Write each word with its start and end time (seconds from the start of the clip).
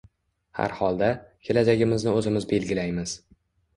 Har 0.59 0.73
holda, 0.79 1.09
kelajagimizni 1.49 2.13
o‘zimiz 2.23 2.49
belgilaymiz 2.55 3.15